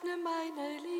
öffne 0.00 0.16
meine 0.22 0.78
Lippen, 0.78 0.99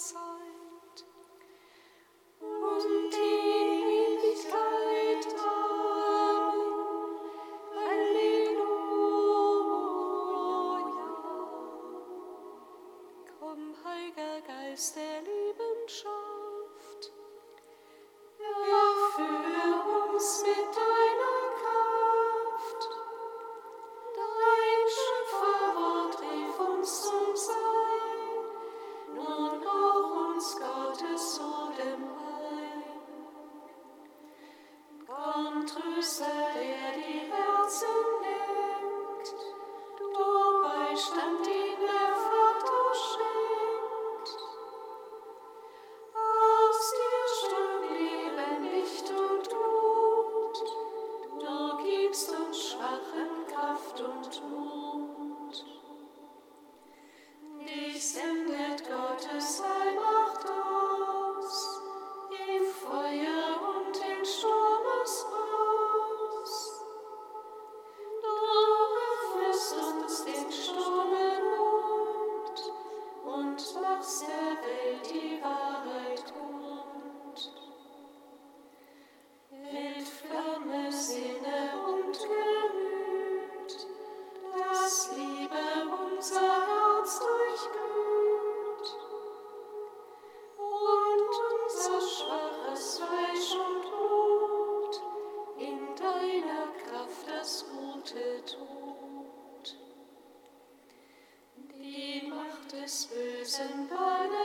und 0.00 0.29
des 103.50 103.58
Bösen 103.58 104.39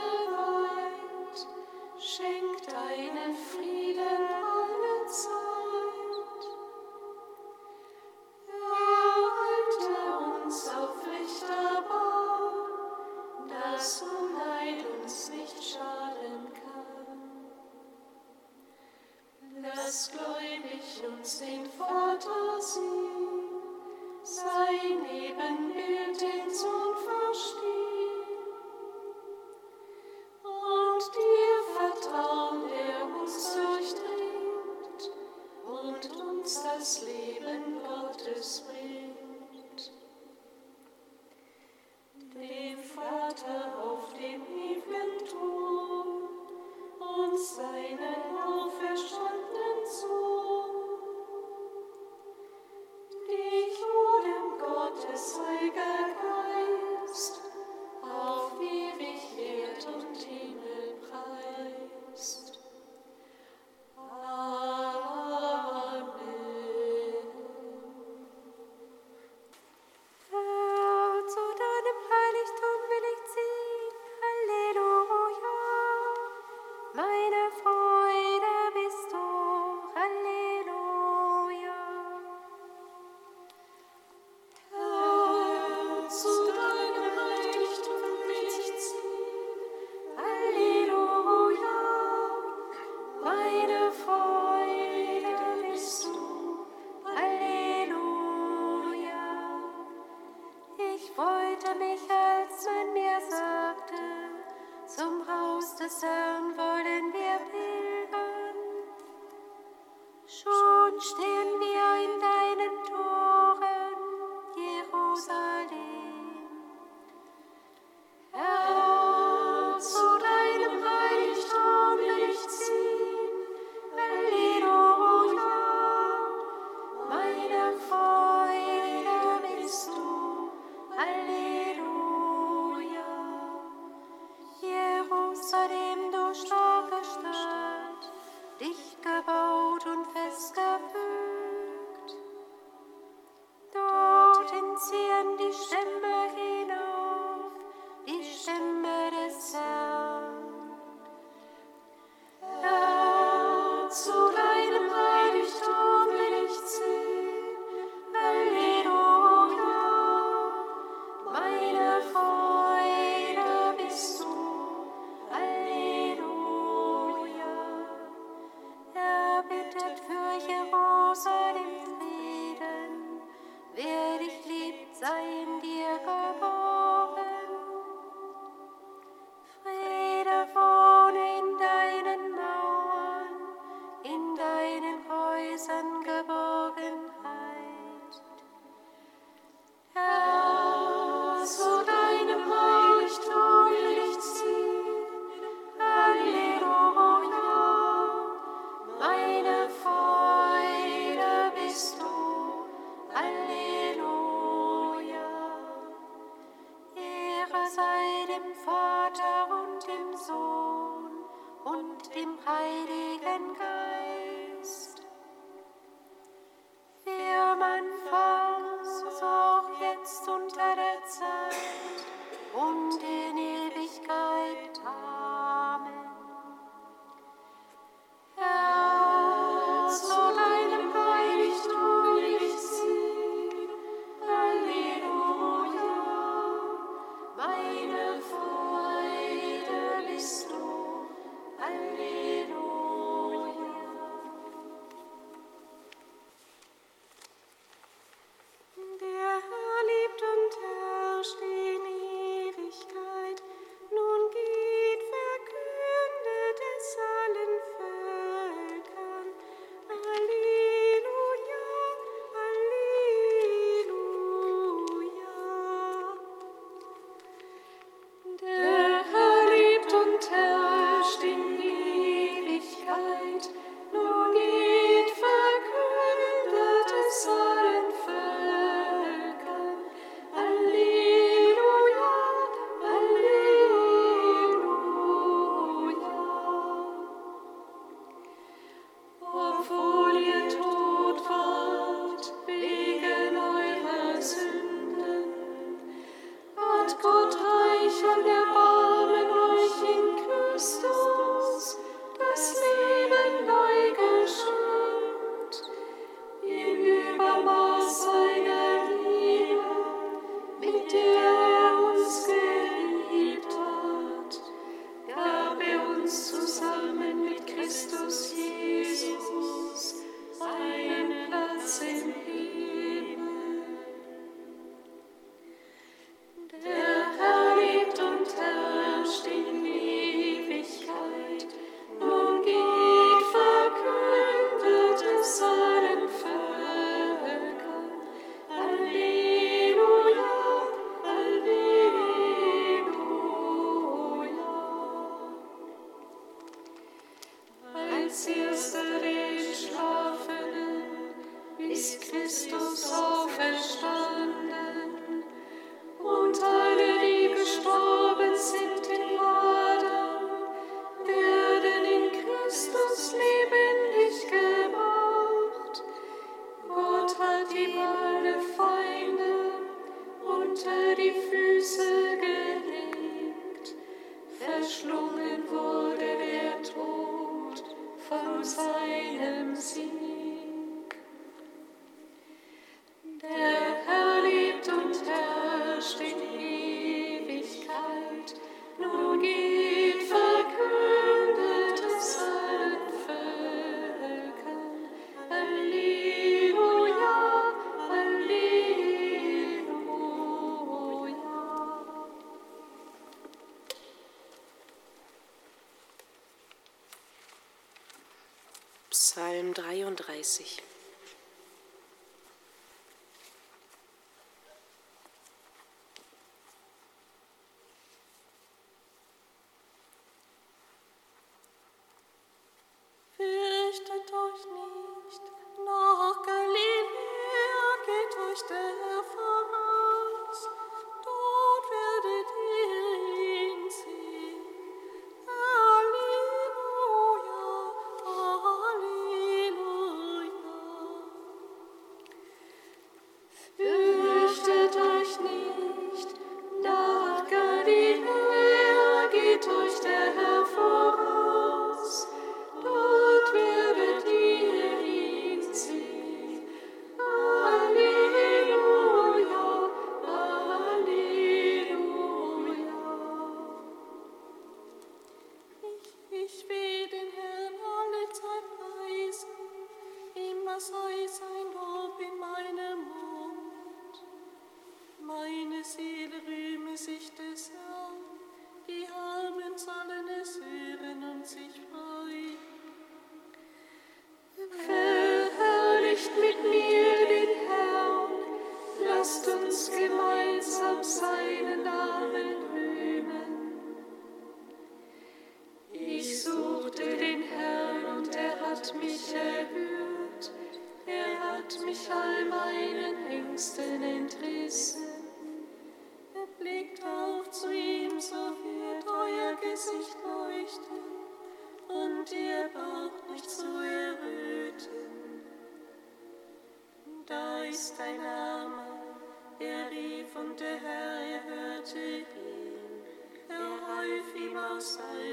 verstehen. 428.36 428.85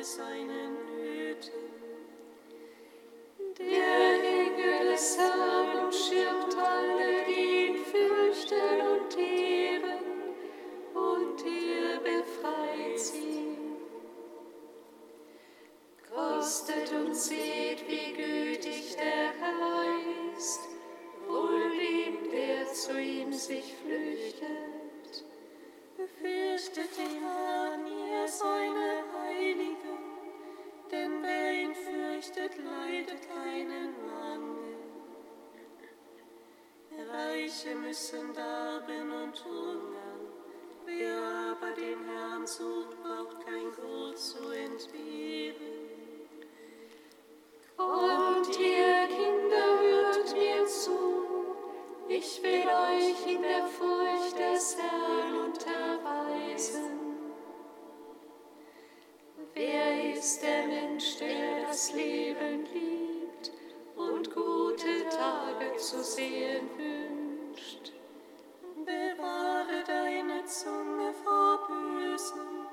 seine 0.04 0.63
zu 65.84 66.02
sehen 66.02 66.70
wünscht. 66.78 67.92
Bewahre 68.86 69.84
deine 69.86 70.46
Zunge 70.46 71.14
vor 71.24 71.68
Bösen 71.68 72.68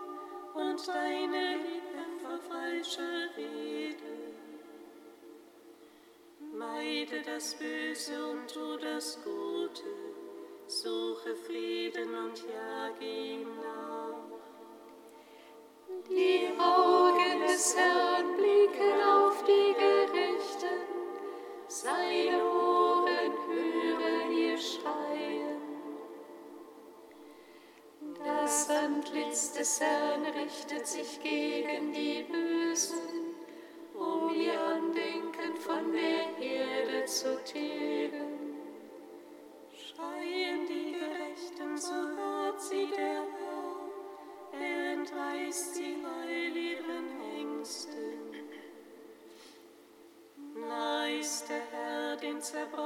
und 0.55 0.87
deine 0.87 1.57
Lippen 1.57 2.21
vor 2.23 2.39
falscher 2.49 3.37
Rede. 3.37 4.15
Meide 6.53 7.23
das 7.23 7.57
Böse 7.57 8.31
und 8.31 8.47
tu 8.49 8.77
das 8.77 9.19
Gute, 9.25 9.91
suche 10.69 11.35
Frieden 11.35 12.15
und 12.15 12.39
jage 12.39 13.05
ihm 13.05 13.49
nach. 13.57 14.21
Die 16.09 16.49
Augen 16.61 17.41
des 17.41 17.77
Herrn 17.77 18.40
des 29.61 29.79
Herrn 29.79 30.25
richtet 30.25 30.87
sich 30.87 31.21
gegen 31.23 31.93
die 31.93 32.23
Bösen, 32.23 33.35
um 33.93 34.35
ihr 34.35 34.59
Andenken 34.59 35.55
von 35.57 35.93
der 35.93 36.39
Erde 36.43 37.05
zu 37.05 37.39
tilgen. 37.45 38.57
Schreien 39.77 40.67
die 40.67 40.93
Gerechten, 40.93 41.77
so 41.77 41.93
hört 41.93 42.63
sie 42.63 42.89
der 42.97 43.23
Herr, 43.37 44.59
er 44.63 44.93
entreißt 44.95 45.75
sie 45.75 45.97
all 46.07 46.57
ihren 46.57 47.21
Ängsten. 47.37 48.33
Nah 50.55 51.07
ist 51.07 51.51
der 51.51 51.61
Herr 51.71 52.17
den 52.17 52.41
Zerbrochenen. 52.41 52.80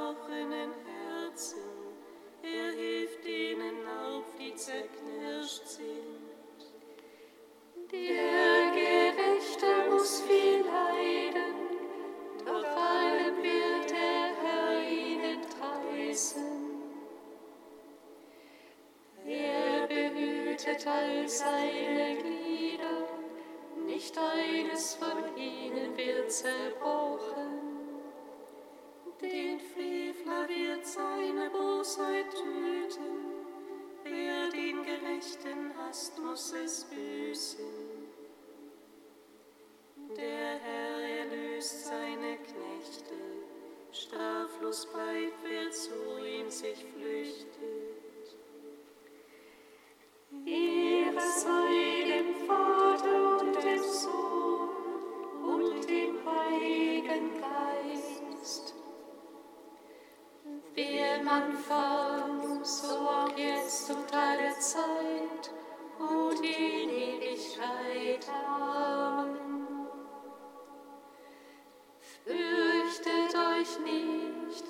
mich 73.65 73.79
nicht, 73.79 74.65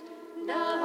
da 0.47 0.79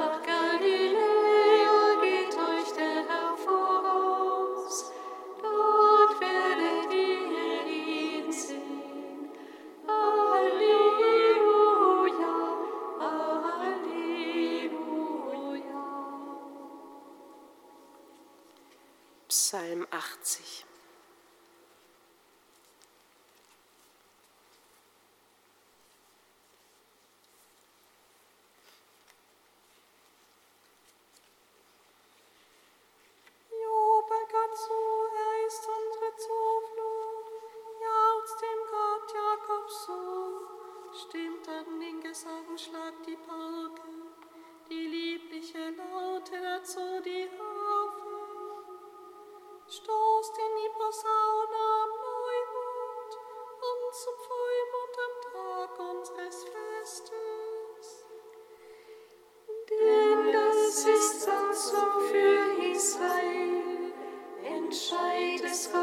sky. 65.53 65.80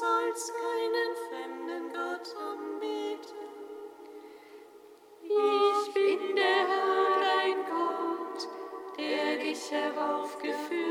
sollst 0.00 0.52
keinen 0.52 1.12
fremden 1.28 1.92
Gott 1.92 2.36
anbeten. 2.36 3.36
Ich 5.22 5.94
bin 5.94 6.34
der 6.34 6.66
Herr, 6.68 7.20
dein 7.20 7.64
Gott, 7.64 8.48
der 8.98 9.36
dich 9.36 9.70
heraufgeführt 9.70 10.83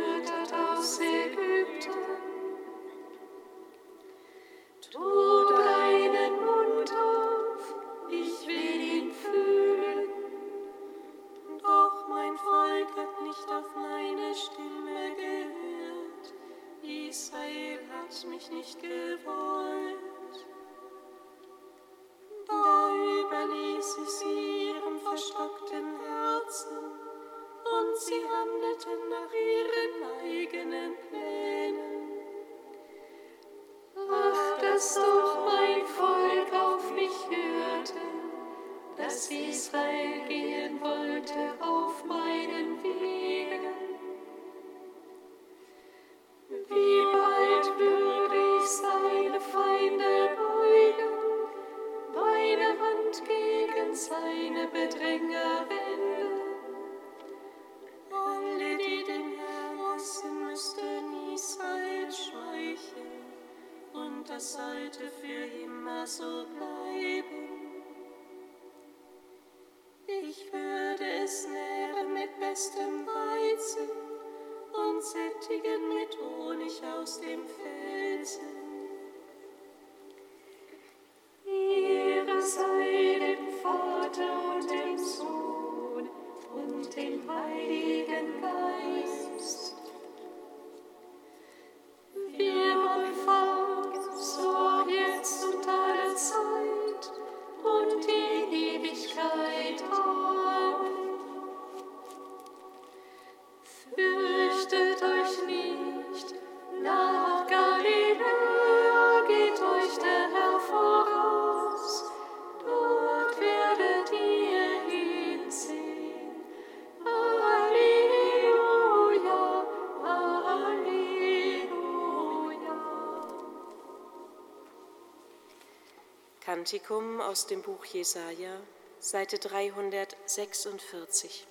Kantikum 126.64 127.20
aus 127.20 127.46
dem 127.46 127.62
Buch 127.62 127.84
Jesaja, 127.84 128.56
Seite 129.02 129.38
346. 129.38 131.46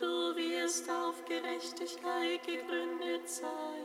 Du 0.00 0.34
wirst 0.34 0.88
auf 0.88 1.22
Gerechtigkeit 1.26 2.42
gegründet 2.46 3.28
sein. 3.28 3.84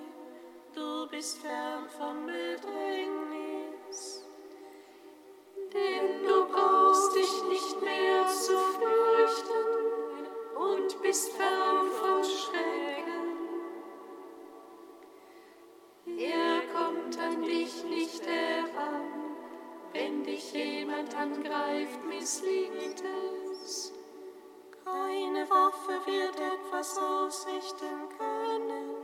Du 0.74 1.06
bist 1.10 1.40
fern 1.40 1.90
vom 1.90 2.26
Bedrängnis. 2.26 4.24
Denn 5.74 6.24
du 6.26 6.46
brauchst 6.46 7.18
dich 7.18 7.44
nicht 7.50 7.82
mehr 7.82 8.26
zu 8.28 8.54
fürchten 8.58 9.66
und 10.56 11.02
bist 11.02 11.34
fern 11.34 11.90
vom 12.00 12.24
Schrecken. 12.24 13.36
Er 16.18 16.62
kommt 16.74 17.20
an 17.20 17.44
dich 17.44 17.84
nicht 17.84 18.26
heran. 18.26 19.36
Wenn 19.92 20.24
dich 20.24 20.54
jemand 20.54 21.14
angreift, 21.14 22.06
missliegt 22.06 23.04
es 23.62 23.95
keine 25.36 25.50
Waffe 25.50 26.00
wird 26.06 26.36
etwas 26.40 26.98
ausrichten 26.98 28.10
können, 28.18 28.96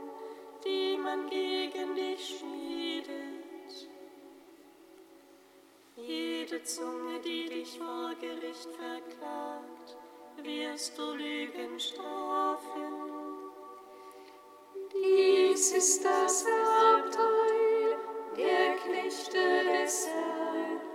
die 0.64 0.96
man 0.96 1.28
gegen 1.28 1.94
dich 1.94 2.38
schmiedet. 2.38 3.90
Jede 5.96 6.62
Zunge, 6.62 7.20
die 7.20 7.48
dich 7.48 7.78
vor 7.78 8.14
Gericht 8.20 8.68
verklagt, 8.70 9.96
wirst 10.42 10.98
du 10.98 11.12
Lügen 11.12 11.78
strafen. 11.78 13.12
Dies 14.92 15.72
ist 15.72 16.04
das 16.04 16.44
Erbteil 16.44 17.98
der 18.36 18.76
Knechte 18.76 19.64
des 19.64 20.06
Herrn. 20.06 20.91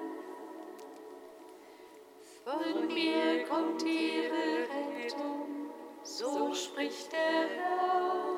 Von 2.47 2.87
mir 2.87 3.43
kommt 3.43 3.83
ihre 3.83 4.69
Rettung, 4.69 5.69
so 6.01 6.53
spricht 6.53 7.11
der 7.11 7.49
Herr. 7.49 8.37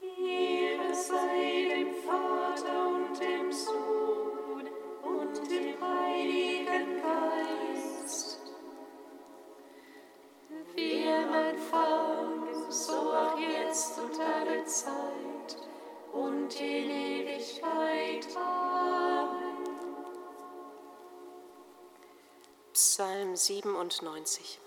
Ehre 0.00 0.94
sei 0.94 1.66
dem 1.68 1.94
Vater 2.04 2.86
und 2.86 3.20
dem 3.20 3.50
Sohn 3.50 4.23
97. 23.36 24.63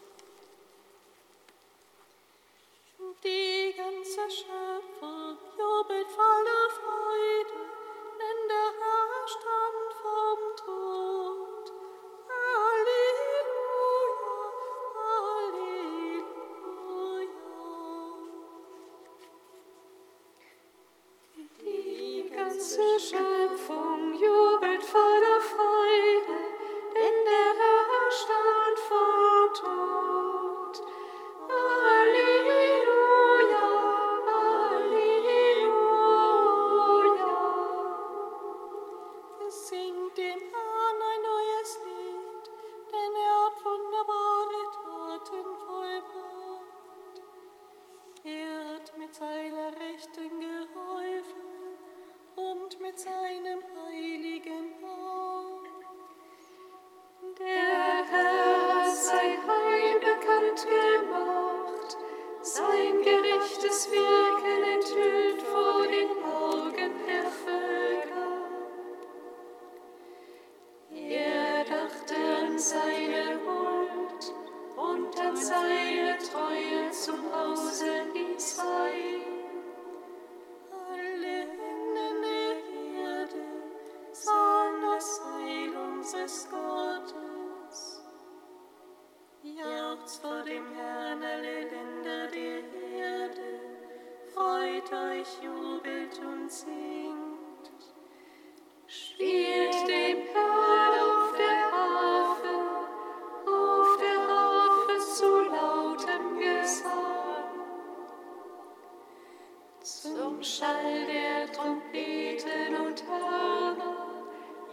Zum 109.87 110.43
Schall 110.43 111.05
der 111.05 111.49
Trompeten 111.49 112.75
und 112.75 113.01
Hörner 113.07 114.17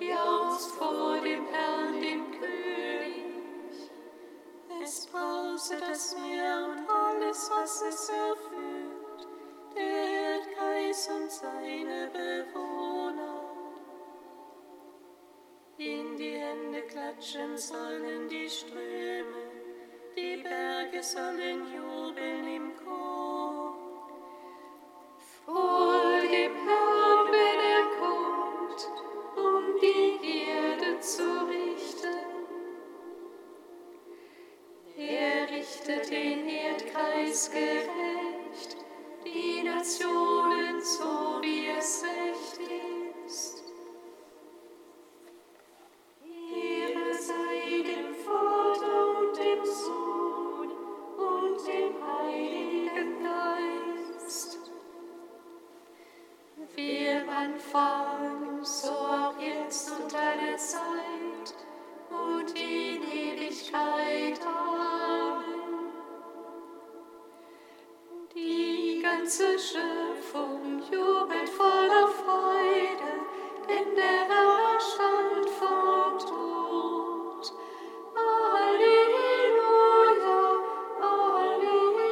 jauchzt 0.00 0.72
vor 0.72 1.20
dem 1.20 1.46
Herrn, 1.46 2.00
dem 2.00 2.32
König. 2.32 3.92
Es 4.82 5.06
brause 5.06 5.76
das 5.78 6.16
Meer 6.18 6.66
und 6.68 6.90
alles, 6.90 7.48
was 7.54 7.82
es 7.82 8.08
erfüllt, 8.08 9.28
der 9.76 10.32
Erdkreis 10.34 11.08
und 11.08 11.30
seine 11.30 12.10
Bewohner. 12.12 13.40
In 15.78 16.16
die 16.16 16.38
Hände 16.38 16.82
klatschen 16.88 17.56
sollen 17.56 18.28
die 18.28 18.50
Ströme, 18.50 19.52
die 20.16 20.42
Berge 20.42 21.00
sollen 21.04 21.72
jubeln 21.72 22.48
im 22.48 22.72
Chor. 22.84 23.23
Gerecht, 37.50 38.76
die 39.24 39.62
Nationen 39.62 40.80
so, 40.80 41.40
wie 41.42 41.68
es 41.78 42.04
recht 42.04 42.60
ist. 43.26 43.64
Ehre 46.54 47.14
sei 47.14 47.82
dem 47.82 48.14
Vater 48.14 49.18
und 49.18 49.36
dem 49.36 49.64
Sohn 49.64 50.70
und 51.18 51.66
dem 51.66 51.94
Heiligen 52.06 53.24
Geist. 53.24 54.58
Wie 56.74 57.06
im 57.06 57.28
so 58.64 58.90
auch 58.90 59.38
jetzt 59.38 59.90
und 59.90 60.14
alle 60.14 60.56
Zeit 60.56 61.54
und 62.10 62.50
in 62.58 63.02
Ewigkeit. 63.02 64.40
Amen. 64.46 64.73
Ganze 69.24 69.58
Schöpfung 69.58 70.82
jubelt 70.92 71.48
voller 71.48 72.08
Freude, 72.08 73.24
denn 73.66 73.96
der 73.96 74.28
Herr 74.28 74.78
stand 74.78 75.48
vom 75.48 76.18
Tod. 76.18 77.52
Halleluja, 78.14 79.22
Halleluja. 81.00 82.04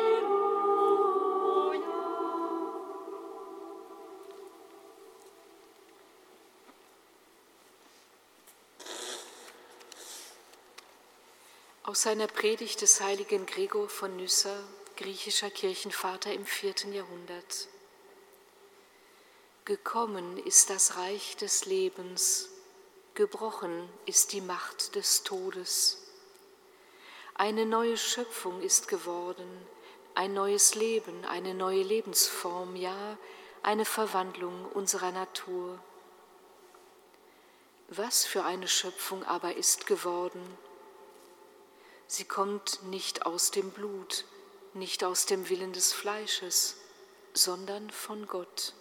Aus 11.82 12.00
seiner 12.00 12.26
Predigt 12.26 12.80
des 12.80 13.02
heiligen 13.02 13.44
Gregor 13.44 13.90
von 13.90 14.16
Nyssa, 14.16 14.56
griechischer 15.02 15.50
Kirchenvater 15.50 16.32
im 16.32 16.46
vierten 16.46 16.92
Jahrhundert. 16.92 17.66
Gekommen 19.64 20.38
ist 20.38 20.70
das 20.70 20.96
Reich 20.96 21.36
des 21.36 21.66
Lebens, 21.66 22.48
gebrochen 23.14 23.88
ist 24.06 24.32
die 24.32 24.40
Macht 24.40 24.94
des 24.94 25.24
Todes. 25.24 26.06
Eine 27.34 27.66
neue 27.66 27.96
Schöpfung 27.96 28.62
ist 28.62 28.86
geworden, 28.86 29.66
ein 30.14 30.34
neues 30.34 30.76
Leben, 30.76 31.24
eine 31.24 31.52
neue 31.52 31.82
Lebensform, 31.82 32.76
ja, 32.76 33.18
eine 33.64 33.84
Verwandlung 33.84 34.66
unserer 34.66 35.10
Natur. 35.10 35.80
Was 37.88 38.24
für 38.24 38.44
eine 38.44 38.68
Schöpfung 38.68 39.24
aber 39.24 39.56
ist 39.56 39.88
geworden? 39.88 40.42
Sie 42.06 42.24
kommt 42.24 42.84
nicht 42.84 43.26
aus 43.26 43.50
dem 43.50 43.72
Blut, 43.72 44.26
nicht 44.74 45.04
aus 45.04 45.26
dem 45.26 45.48
Willen 45.48 45.72
des 45.72 45.92
Fleisches, 45.92 46.76
sondern 47.34 47.90
von 47.90 48.26
Gott. 48.26 48.74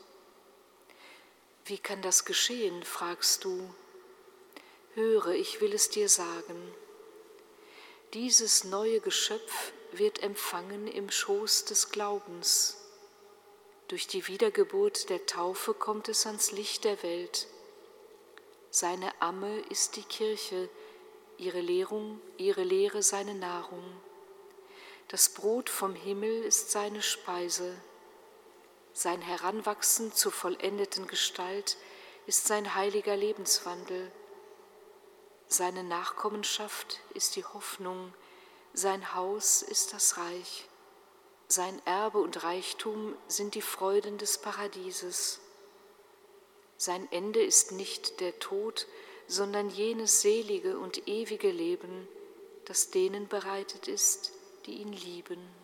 Wie 1.65 1.77
kann 1.77 2.01
das 2.01 2.25
geschehen, 2.25 2.83
fragst 2.83 3.43
du? 3.43 3.73
Höre, 4.93 5.29
ich 5.29 5.61
will 5.61 5.73
es 5.73 5.89
dir 5.89 6.09
sagen. 6.09 6.73
Dieses 8.13 8.65
neue 8.65 8.99
Geschöpf 8.99 9.71
wird 9.93 10.21
empfangen 10.21 10.87
im 10.87 11.09
Schoß 11.09 11.65
des 11.65 11.91
Glaubens. 11.91 12.77
Durch 13.87 14.07
die 14.07 14.27
Wiedergeburt 14.27 15.09
der 15.09 15.25
Taufe 15.25 15.73
kommt 15.73 16.09
es 16.09 16.25
ans 16.25 16.51
Licht 16.51 16.83
der 16.83 17.03
Welt. 17.03 17.47
Seine 18.69 19.21
Amme 19.21 19.61
ist 19.69 19.97
die 19.97 20.03
Kirche, 20.03 20.69
ihre 21.37 21.59
Lehrung, 21.59 22.21
ihre 22.37 22.63
Lehre 22.63 23.03
seine 23.03 23.35
Nahrung. 23.35 23.83
Das 25.11 25.27
Brot 25.27 25.69
vom 25.69 25.93
Himmel 25.93 26.41
ist 26.41 26.71
seine 26.71 27.01
Speise. 27.01 27.75
Sein 28.93 29.19
Heranwachsen 29.19 30.13
zur 30.13 30.31
vollendeten 30.31 31.05
Gestalt 31.05 31.75
ist 32.27 32.47
sein 32.47 32.75
heiliger 32.75 33.17
Lebenswandel. 33.17 34.09
Seine 35.49 35.83
Nachkommenschaft 35.83 37.01
ist 37.13 37.35
die 37.35 37.43
Hoffnung, 37.43 38.13
sein 38.73 39.13
Haus 39.13 39.63
ist 39.63 39.91
das 39.91 40.15
Reich. 40.15 40.69
Sein 41.49 41.81
Erbe 41.83 42.19
und 42.19 42.45
Reichtum 42.45 43.13
sind 43.27 43.55
die 43.55 43.61
Freuden 43.61 44.17
des 44.17 44.37
Paradieses. 44.37 45.41
Sein 46.77 47.05
Ende 47.11 47.43
ist 47.43 47.73
nicht 47.73 48.21
der 48.21 48.39
Tod, 48.39 48.87
sondern 49.27 49.69
jenes 49.71 50.21
selige 50.21 50.79
und 50.79 51.05
ewige 51.09 51.51
Leben, 51.51 52.07
das 52.63 52.91
denen 52.91 53.27
bereitet 53.27 53.89
ist, 53.89 54.30
die 54.65 54.81
ihn 54.81 54.93
lieben. 54.93 55.60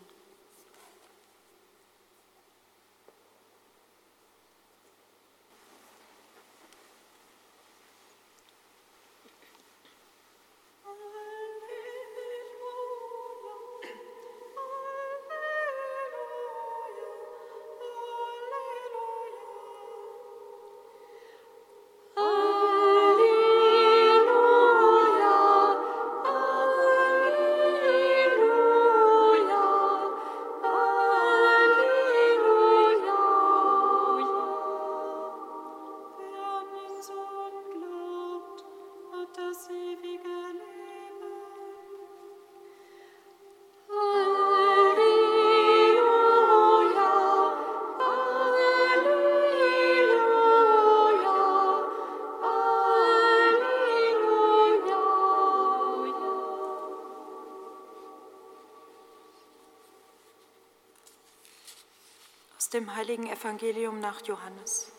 Dem 62.88 62.96
heiligen 62.96 63.28
Evangelium 63.28 64.00
nach 64.00 64.22
Johannes. 64.22 64.90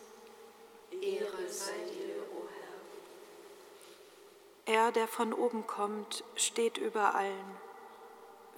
Ehre 1.01 1.49
sei 1.49 1.73
dir, 1.91 2.21
o 2.35 2.47
Herr. 4.67 4.85
Er, 4.85 4.91
der 4.91 5.07
von 5.07 5.33
oben 5.33 5.65
kommt, 5.65 6.23
steht 6.35 6.77
über 6.77 7.15
allen. 7.15 7.57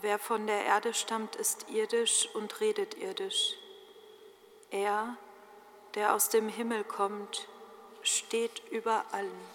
Wer 0.01 0.19
von 0.19 0.47
der 0.47 0.65
Erde 0.65 0.93
stammt, 0.93 1.37
ist 1.37 1.69
irdisch 1.69 2.27
und 2.33 2.59
redet 2.59 2.97
irdisch. 2.97 3.55
Er, 4.69 5.15
der 5.95 6.13
aus 6.13 6.27
dem 6.27 6.49
Himmel 6.49 6.83
kommt, 6.83 7.47
steht 8.01 8.61
über 8.69 9.05
allen. 9.11 9.45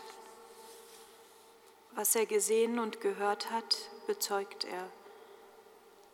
Was 1.93 2.15
er 2.15 2.25
gesehen 2.25 2.79
und 2.79 3.03
gehört 3.03 3.51
hat, 3.51 3.91
bezeugt 4.07 4.65
er. 4.65 4.89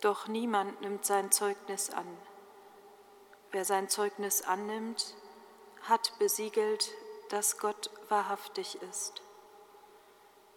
Doch 0.01 0.27
niemand 0.27 0.81
nimmt 0.81 1.05
sein 1.05 1.31
Zeugnis 1.31 1.91
an. 1.91 2.07
Wer 3.53 3.65
sein 3.65 3.87
Zeugnis 3.87 4.41
annimmt, 4.41 5.13
hat 5.83 6.17
besiegelt, 6.17 6.91
dass 7.29 7.59
Gott 7.59 7.91
wahrhaftig 8.09 8.81
ist. 8.81 9.21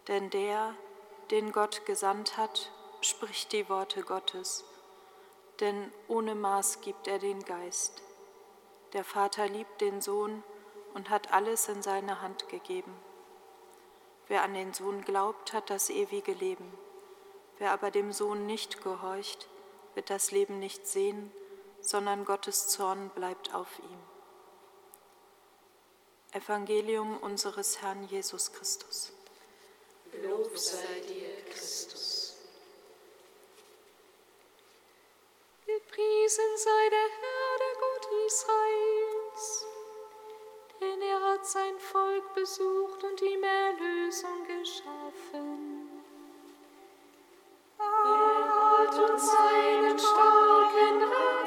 Denn 0.07 0.31
der, 0.31 0.73
den 1.29 1.51
Gott 1.51 1.85
gesandt 1.85 2.37
hat, 2.37 2.71
spricht 3.01 3.51
die 3.51 3.69
Worte 3.69 4.01
Gottes, 4.01 4.65
denn 5.59 5.91
ohne 6.07 6.33
Maß 6.33 6.81
gibt 6.81 7.07
er 7.07 7.19
den 7.19 7.45
Geist. 7.45 8.01
Der 8.93 9.03
Vater 9.03 9.47
liebt 9.47 9.79
den 9.79 10.01
Sohn 10.01 10.43
und 10.95 11.11
hat 11.11 11.31
alles 11.31 11.69
in 11.69 11.83
seine 11.83 12.21
Hand 12.21 12.49
gegeben. 12.49 12.95
Wer 14.27 14.41
an 14.41 14.55
den 14.55 14.73
Sohn 14.73 15.03
glaubt, 15.03 15.53
hat 15.53 15.69
das 15.69 15.91
ewige 15.91 16.33
Leben. 16.33 16.75
Wer 17.59 17.73
aber 17.73 17.91
dem 17.91 18.11
Sohn 18.11 18.47
nicht 18.47 18.81
gehorcht, 18.81 19.47
wird 19.93 20.09
das 20.09 20.31
Leben 20.31 20.57
nicht 20.57 20.87
sehen, 20.87 21.31
sondern 21.87 22.25
Gottes 22.25 22.67
Zorn 22.67 23.09
bleibt 23.09 23.53
auf 23.53 23.79
ihm. 23.79 23.99
Evangelium 26.33 27.17
unseres 27.19 27.81
Herrn 27.81 28.03
Jesus 28.09 28.51
Christus. 28.51 29.13
Lob 30.21 30.57
sei 30.57 30.99
dir, 31.07 31.45
Christus. 31.49 32.35
Gepriesen 35.65 36.57
sei 36.57 36.89
der 36.89 37.09
Herr, 37.19 37.57
der 37.59 37.75
Gott 37.79 38.07
Israels, 38.25 39.65
denn 40.81 41.01
er 41.01 41.21
hat 41.21 41.45
sein 41.45 41.79
Volk 41.79 42.33
besucht 42.33 43.03
und 43.03 43.21
ihm 43.21 43.43
Erlösung 43.43 44.45
geschaffen. 44.45 45.89
Er 47.79 48.87
hat 48.87 49.11
uns 49.11 49.31
seinen 49.31 49.99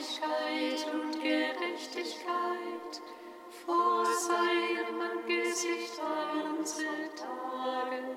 Heiligkeit 0.00 0.94
und 0.94 1.22
Gerechtigkeit 1.22 3.02
vor 3.66 4.06
seinem 4.06 4.98
Angesicht 4.98 6.00
all 6.00 6.58
unsere 6.58 7.14
Tage. 7.14 8.16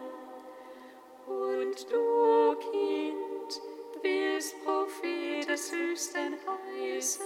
Und 1.28 1.91
du, 1.91 2.56
Kind, 2.72 3.62
wirst 4.02 4.63
Prophet 4.63 5.50
des 5.50 5.72
Höchsten 5.74 6.38
heißen, 6.48 7.26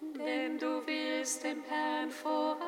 denn 0.00 0.58
du 0.58 0.86
wirst 0.86 1.42
dem 1.42 1.64
Herrn 1.64 2.10
vorangehen 2.10 2.67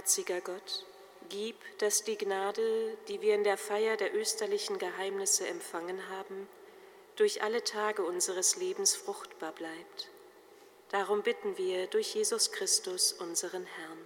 barmherziger 0.00 0.40
Gott, 0.40 0.86
gib, 1.28 1.56
dass 1.78 2.04
die 2.04 2.16
Gnade, 2.16 2.96
die 3.08 3.20
wir 3.20 3.34
in 3.34 3.44
der 3.44 3.58
Feier 3.58 3.98
der 3.98 4.14
österlichen 4.14 4.78
Geheimnisse 4.78 5.46
empfangen 5.46 6.08
haben, 6.08 6.48
durch 7.16 7.42
alle 7.42 7.62
Tage 7.64 8.02
unseres 8.02 8.56
Lebens 8.56 8.96
fruchtbar 8.96 9.52
bleibt. 9.52 10.08
Darum 10.88 11.22
bitten 11.22 11.58
wir 11.58 11.86
durch 11.86 12.14
Jesus 12.14 12.50
Christus, 12.50 13.12
unseren 13.12 13.66
Herrn. 13.66 13.99